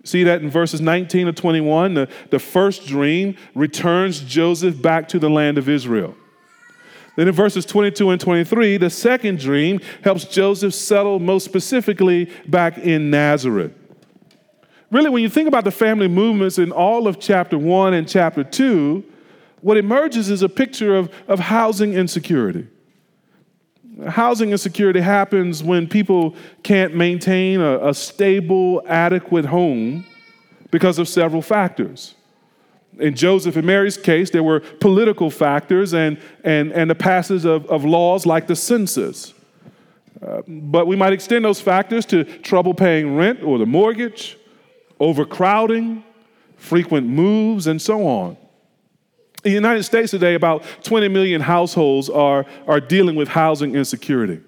[0.04, 1.94] See that in verses 19 to 21.
[1.94, 6.14] The, the first dream returns Joseph back to the land of Israel.
[7.16, 12.76] Then in verses 22 and 23, the second dream helps Joseph settle most specifically back
[12.76, 13.72] in Nazareth.
[14.90, 18.44] Really, when you think about the family movements in all of chapter 1 and chapter
[18.44, 19.02] 2,
[19.62, 22.68] what emerges is a picture of, of housing insecurity.
[24.08, 26.34] Housing insecurity happens when people
[26.64, 30.04] can't maintain a, a, stable, adequate home
[30.72, 32.16] because of several factors.
[32.98, 37.66] In Joseph and Mary's case, there were political factors and, and, and the passage of,
[37.66, 39.32] of laws like the census.
[40.20, 44.36] Uh, but we might extend those factors to trouble paying rent or the mortgage,
[44.98, 46.02] overcrowding,
[46.56, 48.36] frequent moves, and so on.
[49.44, 54.40] In the United States today, about 20 million households are, are dealing with housing insecurity.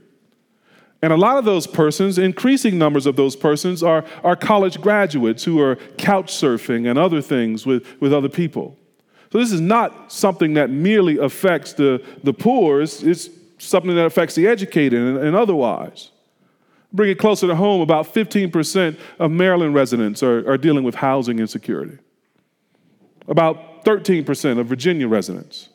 [1.02, 5.44] And a lot of those persons, increasing numbers of those persons, are, are college graduates
[5.44, 8.78] who are couch surfing and other things with, with other people.
[9.30, 13.28] So this is not something that merely affects the, the poor, it's, it's
[13.58, 16.10] something that affects the educated and, and otherwise.
[16.92, 21.38] Bring it closer to home, about 15% of Maryland residents are, are dealing with housing
[21.38, 21.98] insecurity.
[23.28, 25.68] About 13% of Virginia residents.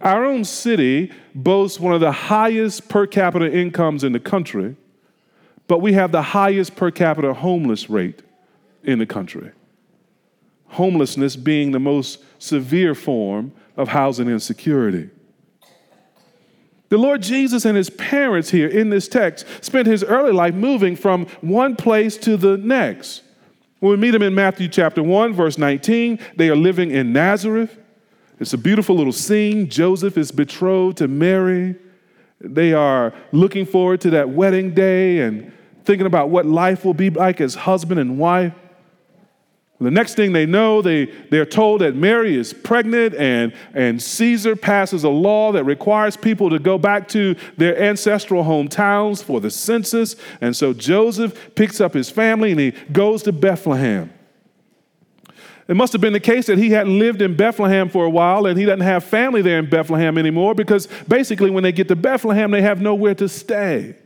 [0.00, 4.76] Our own city boasts one of the highest per capita incomes in the country,
[5.68, 8.22] but we have the highest per capita homeless rate
[8.82, 9.52] in the country.
[10.68, 15.10] Homelessness being the most severe form of housing insecurity.
[16.88, 20.96] The Lord Jesus and his parents here in this text spent his early life moving
[20.96, 23.22] from one place to the next.
[23.82, 27.80] When we meet them in Matthew chapter 1, verse 19, they are living in Nazareth.
[28.38, 29.68] It's a beautiful little scene.
[29.68, 31.74] Joseph is betrothed to Mary.
[32.40, 35.52] They are looking forward to that wedding day and
[35.82, 38.54] thinking about what life will be like as husband and wife.
[39.82, 44.54] The next thing they know, they, they're told that Mary is pregnant, and, and Caesar
[44.54, 49.50] passes a law that requires people to go back to their ancestral hometowns for the
[49.50, 50.16] census.
[50.40, 54.12] And so Joseph picks up his family and he goes to Bethlehem.
[55.68, 58.46] It must have been the case that he hadn't lived in Bethlehem for a while
[58.46, 61.96] and he doesn't have family there in Bethlehem anymore because basically, when they get to
[61.96, 63.96] Bethlehem, they have nowhere to stay.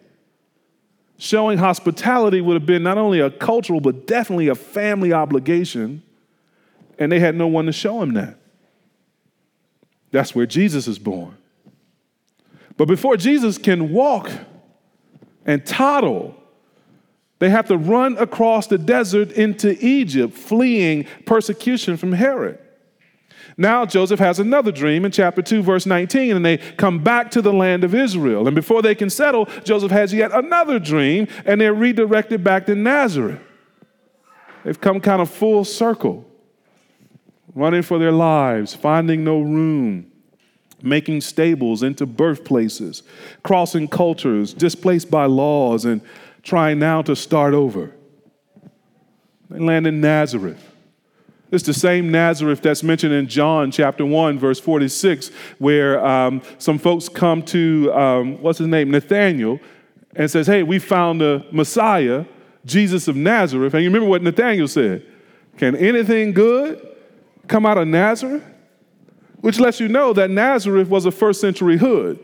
[1.18, 6.02] Showing hospitality would have been not only a cultural, but definitely a family obligation,
[6.98, 8.38] and they had no one to show him that.
[10.10, 11.36] That's where Jesus is born.
[12.76, 14.30] But before Jesus can walk
[15.46, 16.34] and toddle,
[17.38, 22.58] they have to run across the desert into Egypt, fleeing persecution from Herod.
[23.59, 27.40] Now Joseph has another dream in chapter 2, verse 19, and they come back to
[27.40, 28.46] the land of Israel.
[28.46, 32.74] And before they can settle, Joseph has yet another dream, and they're redirected back to
[32.74, 33.40] Nazareth.
[34.62, 36.28] They've come kind of full circle,
[37.54, 40.11] running for their lives, finding no room,
[40.82, 43.02] making stables into birthplaces,
[43.42, 46.02] crossing cultures, displaced by laws, and
[46.42, 47.94] trying now to start over.
[49.48, 50.76] They land in Nazareth.
[51.53, 56.78] It's the same Nazareth that's mentioned in John chapter 1, verse 46, where um, some
[56.78, 59.61] folks come to, um, what's his name, Nathaniel,
[60.16, 62.24] and says, Hey, we found the Messiah,
[62.64, 63.74] Jesus of Nazareth.
[63.74, 65.07] And you remember what Nathaniel said?
[65.57, 66.84] Can anything good
[67.47, 68.42] come out of Nazareth?
[69.40, 72.18] Which lets you know that Nazareth was a first century hood,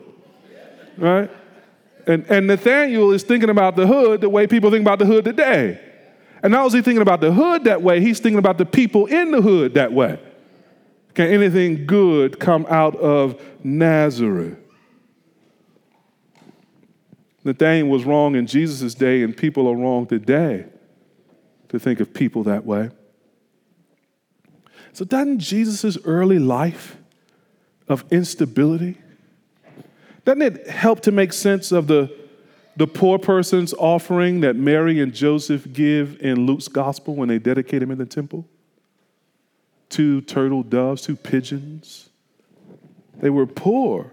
[0.97, 1.31] right?
[2.09, 5.25] And, and Nathaniel is thinking about the hood the way people think about the hood
[5.25, 5.91] today.
[6.43, 8.66] And not only is he thinking about the hood that way, he's thinking about the
[8.66, 10.18] people in the hood that way.
[11.14, 14.59] Can anything good come out of Nazareth?
[17.45, 20.66] Nathaniel was wrong in Jesus' day, and people are wrong today
[21.68, 22.90] to think of people that way.
[24.93, 26.97] So, doesn't Jesus' early life
[27.88, 28.99] of instability,
[30.24, 32.14] doesn't it help to make sense of the
[32.77, 37.83] the poor person's offering that Mary and Joseph give in Luke's gospel when they dedicate
[37.83, 38.47] him in the temple?
[39.89, 42.09] Two turtle doves, two pigeons.
[43.20, 44.12] They were poor.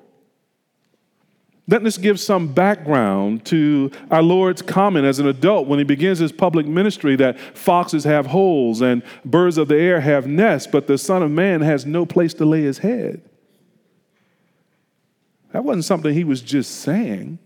[1.69, 6.17] Let us give some background to our Lord's comment as an adult when he begins
[6.17, 10.87] his public ministry that foxes have holes and birds of the air have nests, but
[10.87, 13.21] the Son of Man has no place to lay his head.
[15.51, 17.37] That wasn't something he was just saying.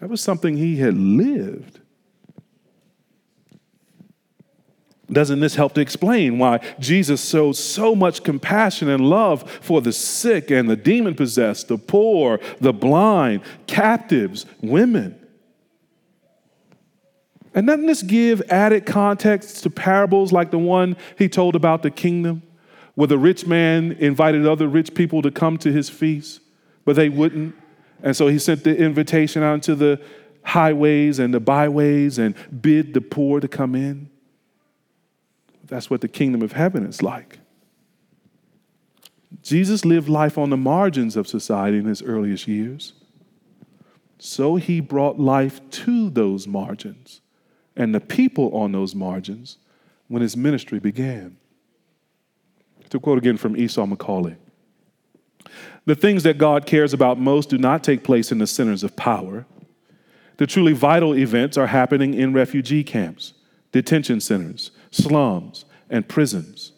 [0.00, 1.80] That was something he had lived.
[5.12, 9.92] Doesn't this help to explain why Jesus showed so much compassion and love for the
[9.92, 15.18] sick and the demon possessed, the poor, the blind, captives, women?
[17.54, 21.90] And doesn't this give added context to parables like the one he told about the
[21.90, 22.42] kingdom,
[22.94, 26.40] where the rich man invited other rich people to come to his feast,
[26.84, 27.54] but they wouldn't?
[28.04, 29.98] And so he sent the invitation out to the
[30.42, 34.10] highways and the byways and bid the poor to come in.
[35.64, 37.38] That's what the kingdom of heaven is like.
[39.42, 42.92] Jesus lived life on the margins of society in his earliest years.
[44.18, 47.22] So he brought life to those margins
[47.74, 49.56] and the people on those margins
[50.08, 51.38] when his ministry began.
[52.90, 54.36] To quote again from Esau McCaulley
[55.86, 58.96] the things that God cares about most do not take place in the centers of
[58.96, 59.46] power,
[60.36, 63.34] The truly vital events are happening in refugee camps,
[63.72, 66.72] detention centers, slums, and prisons.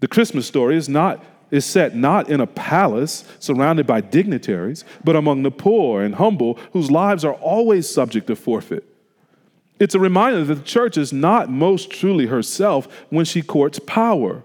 [0.00, 5.14] The Christmas story is not is set not in a palace surrounded by dignitaries, but
[5.14, 8.84] among the poor and humble whose lives are always subject to forfeit.
[9.78, 14.42] It's a reminder that the church is not most truly herself when she courts power.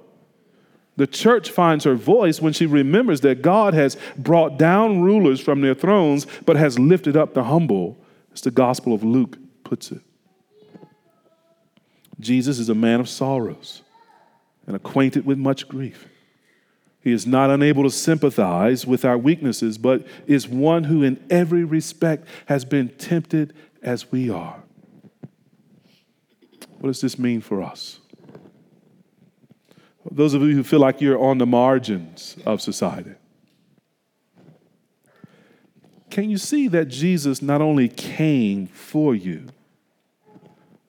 [0.98, 5.62] The church finds her voice when she remembers that God has brought down rulers from
[5.62, 7.98] their thrones, but has lifted up the humble,
[8.34, 10.02] as the Gospel of Luke puts it.
[12.20, 13.84] Jesus is a man of sorrows
[14.66, 16.08] and acquainted with much grief.
[17.00, 21.64] He is not unable to sympathize with our weaknesses, but is one who, in every
[21.64, 24.64] respect, has been tempted as we are.
[26.80, 28.00] What does this mean for us?
[30.10, 33.16] Those of you who feel like you're on the margins of society,
[36.10, 39.46] can you see that Jesus not only came for you,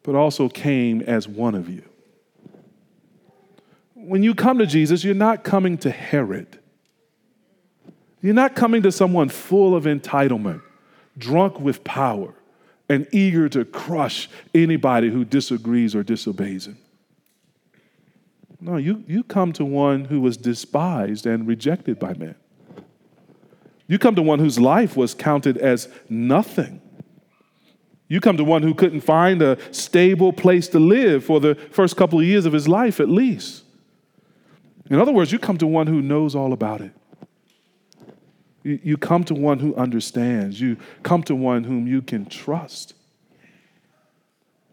[0.02, 1.82] but also came as one of you?
[4.08, 6.58] when you come to Jesus, you're not coming to Herod.
[8.22, 10.62] You're not coming to someone full of entitlement,
[11.18, 12.32] drunk with power,
[12.88, 16.78] and eager to crush anybody who disagrees or disobeys him.
[18.60, 22.34] No, you, you come to one who was despised and rejected by men.
[23.86, 26.82] You come to one whose life was counted as nothing.
[28.08, 31.96] You come to one who couldn't find a stable place to live for the first
[31.96, 33.64] couple of years of his life, at least.
[34.90, 36.92] In other words, you come to one who knows all about it.
[38.62, 40.60] You, you come to one who understands.
[40.60, 42.94] You come to one whom you can trust.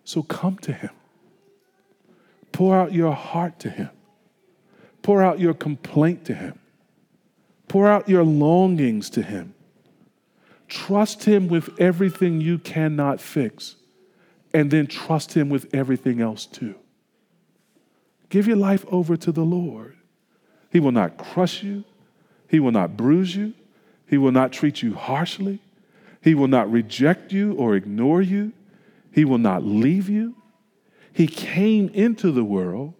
[0.05, 0.91] So come to him.
[2.55, 3.89] Pour out your heart to him.
[5.01, 6.57] Pour out your complaint to him.
[7.67, 9.53] Pour out your longings to him.
[10.69, 13.75] Trust him with everything you cannot fix,
[14.53, 16.75] and then trust him with everything else too.
[18.29, 19.97] Give your life over to the Lord.
[20.71, 21.83] He will not crush you.
[22.47, 23.53] He will not bruise you.
[24.07, 25.59] He will not treat you harshly.
[26.21, 28.53] He will not reject you or ignore you.
[29.11, 30.37] He will not leave you.
[31.15, 32.93] He came into the world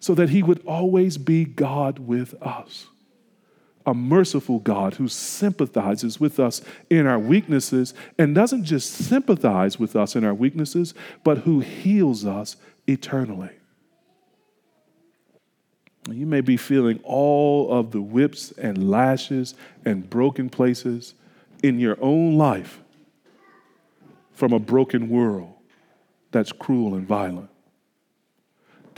[0.00, 2.86] so that he would always be God with us.
[3.84, 9.96] A merciful God who sympathizes with us in our weaknesses and doesn't just sympathize with
[9.96, 12.56] us in our weaknesses, but who heals us
[12.86, 13.50] eternally.
[16.10, 19.54] You may be feeling all of the whips and lashes
[19.84, 21.12] and broken places
[21.62, 22.80] in your own life
[24.32, 25.52] from a broken world
[26.30, 27.50] that's cruel and violent.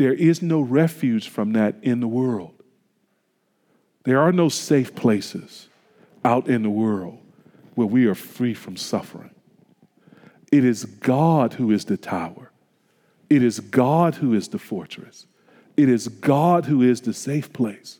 [0.01, 2.55] There is no refuge from that in the world.
[4.05, 5.69] There are no safe places
[6.25, 7.19] out in the world
[7.75, 9.35] where we are free from suffering.
[10.51, 12.51] It is God who is the tower,
[13.29, 15.27] it is God who is the fortress.
[15.77, 17.99] It is God who is the safe place.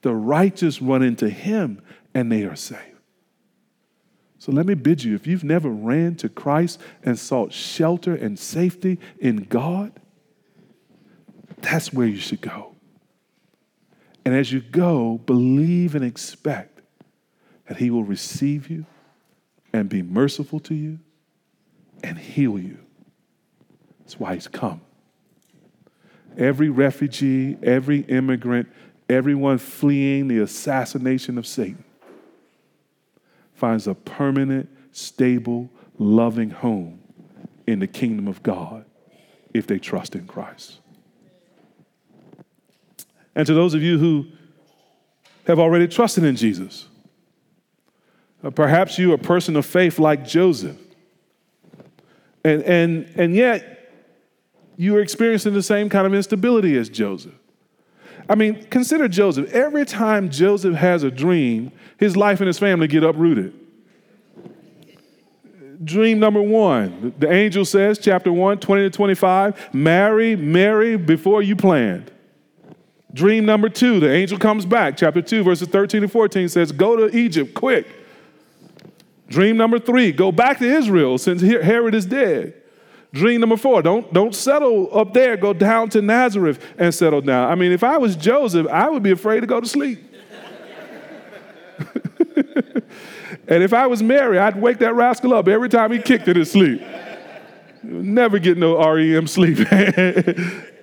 [0.00, 1.82] The righteous run into him
[2.14, 3.02] and they are safe.
[4.38, 8.38] So let me bid you if you've never ran to Christ and sought shelter and
[8.38, 9.92] safety in God,
[11.62, 12.74] that's where you should go.
[14.24, 16.80] And as you go, believe and expect
[17.66, 18.86] that He will receive you
[19.72, 20.98] and be merciful to you
[22.02, 22.78] and heal you.
[24.00, 24.82] That's why He's come
[26.38, 28.68] every refugee, every immigrant,
[29.08, 31.84] everyone fleeing the assassination of Satan
[33.52, 37.00] finds a permanent, stable, loving home
[37.66, 38.84] in the kingdom of God
[39.52, 40.78] if they trust in Christ.
[43.38, 44.26] And to those of you who
[45.46, 46.88] have already trusted in Jesus,
[48.42, 50.76] uh, perhaps you are a person of faith like Joseph.
[52.42, 53.92] And, and, and yet,
[54.76, 57.34] you are experiencing the same kind of instability as Joseph.
[58.28, 59.52] I mean, consider Joseph.
[59.52, 63.54] Every time Joseph has a dream, his life and his family get uprooted.
[65.84, 71.54] Dream number one, the angel says, chapter 1, 20 to 25, marry, Mary before you
[71.54, 72.10] planned.
[73.12, 76.94] Dream number two, the angel comes back, chapter 2, verses 13 and 14 says, go
[76.96, 77.86] to Egypt quick.
[79.28, 82.54] Dream number three, go back to Israel since Herod is dead.
[83.12, 87.50] Dream number four, don't, don't settle up there, go down to Nazareth and settle down.
[87.50, 89.98] I mean, if I was Joseph, I would be afraid to go to sleep.
[93.48, 96.36] and if I was Mary, I'd wake that rascal up every time he kicked in
[96.36, 96.82] his sleep.
[97.82, 99.58] Never get no REM sleep.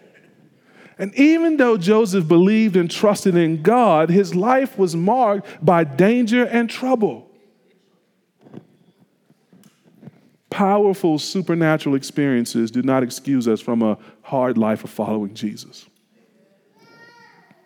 [0.98, 6.46] and even though Joseph believed and trusted in God, his life was marked by danger
[6.46, 7.26] and trouble.
[10.56, 15.86] powerful supernatural experiences do not excuse us from a hard life of following Jesus.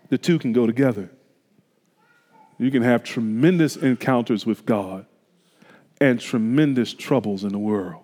[0.10, 1.12] The two can go together.
[2.58, 5.06] You can have tremendous encounters with God
[6.02, 8.04] and tremendous troubles in the world.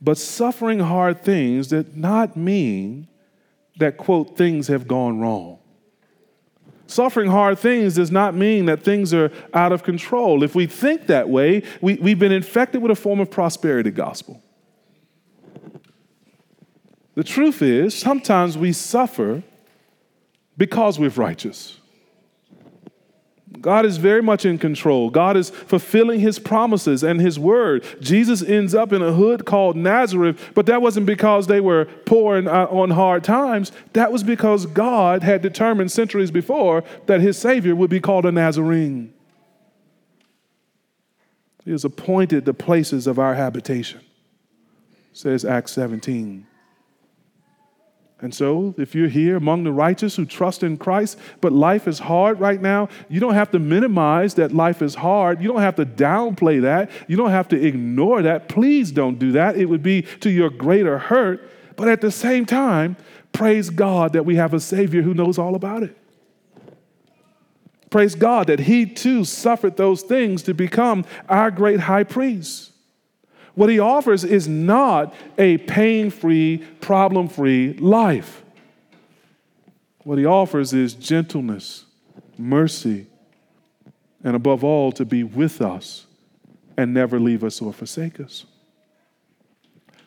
[0.00, 3.08] But suffering hard things does not mean
[3.78, 5.58] that, quote, things have gone wrong.
[6.86, 10.42] Suffering hard things does not mean that things are out of control.
[10.42, 14.42] If we think that way, we, we've been infected with a form of prosperity gospel.
[17.14, 19.42] The truth is, sometimes we suffer
[20.56, 21.80] because we're righteous.
[23.60, 25.10] God is very much in control.
[25.10, 27.84] God is fulfilling his promises and his word.
[28.00, 32.36] Jesus ends up in a hood called Nazareth, but that wasn't because they were poor
[32.36, 33.72] and uh, on hard times.
[33.92, 38.32] That was because God had determined centuries before that his Savior would be called a
[38.32, 39.12] Nazarene.
[41.64, 44.00] He has appointed the places of our habitation,
[45.12, 46.46] says Acts 17.
[48.20, 51.98] And so, if you're here among the righteous who trust in Christ, but life is
[51.98, 55.42] hard right now, you don't have to minimize that life is hard.
[55.42, 56.90] You don't have to downplay that.
[57.08, 58.48] You don't have to ignore that.
[58.48, 59.56] Please don't do that.
[59.56, 61.50] It would be to your greater hurt.
[61.76, 62.96] But at the same time,
[63.32, 65.94] praise God that we have a Savior who knows all about it.
[67.90, 72.72] Praise God that He too suffered those things to become our great high priest.
[73.56, 78.44] What he offers is not a pain free, problem free life.
[80.04, 81.86] What he offers is gentleness,
[82.36, 83.06] mercy,
[84.22, 86.06] and above all, to be with us
[86.76, 88.44] and never leave us or forsake us.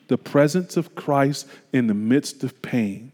[0.06, 3.10] The presence of Christ in the midst of pain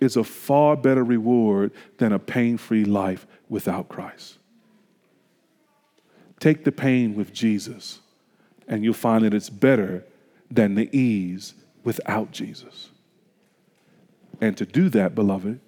[0.00, 4.38] is a far better reward than a pain free life without Christ.
[6.40, 8.00] Take the pain with Jesus
[8.68, 10.04] and you'll find that it's better
[10.50, 11.54] than the ease
[11.84, 12.90] without Jesus.
[14.40, 15.60] And to do that, beloved,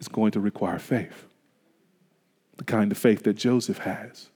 [0.00, 1.24] is going to require faith.
[2.56, 4.28] The kind of faith that Joseph has,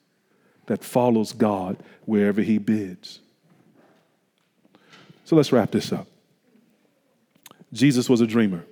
[0.66, 3.20] that follows God wherever he bids.
[5.24, 6.06] So let's wrap this up.
[7.72, 8.64] Jesus was a dreamer.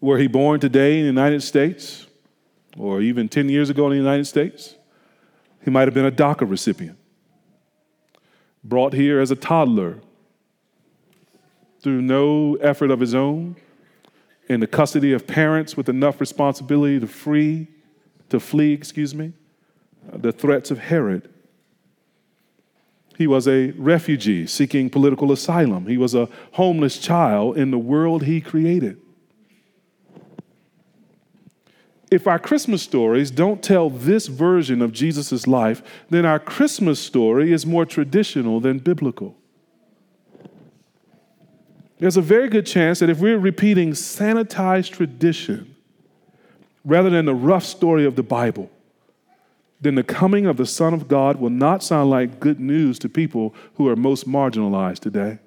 [0.00, 2.06] Were he born today in the United States,
[2.76, 4.74] or even 10 years ago in the United States?
[5.68, 6.96] He might have been a DACA recipient,
[8.64, 10.00] brought here as a toddler
[11.82, 13.54] through no effort of his own,
[14.48, 17.66] in the custody of parents with enough responsibility to free,
[18.30, 19.34] to flee, excuse me,
[20.10, 21.28] the threats of Herod.
[23.18, 25.86] He was a refugee seeking political asylum.
[25.86, 28.98] He was a homeless child in the world he created
[32.10, 37.52] if our Christmas stories don't tell this version of Jesus' life, then our Christmas story
[37.52, 39.36] is more traditional than biblical.
[41.98, 45.74] There's a very good chance that if we're repeating sanitized tradition
[46.84, 48.70] rather than the rough story of the Bible,
[49.80, 53.08] then the coming of the Son of God will not sound like good news to
[53.08, 55.38] people who are most marginalized today.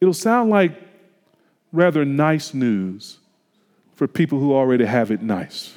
[0.00, 0.72] It'll sound like
[1.72, 3.18] rather nice news
[3.94, 5.74] for people who already have it nice.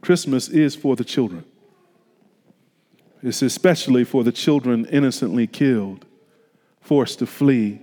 [0.00, 1.44] Christmas is for the children.
[3.22, 6.04] It's especially for the children innocently killed,
[6.80, 7.80] forced to flee,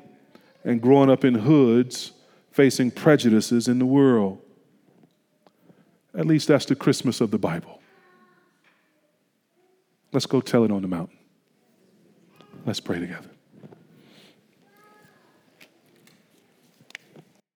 [0.64, 2.12] and growing up in hoods
[2.52, 4.40] facing prejudices in the world.
[6.14, 7.82] At least that's the Christmas of the Bible.
[10.12, 11.18] Let's go tell it on the mountain.
[12.66, 13.31] Let's pray together.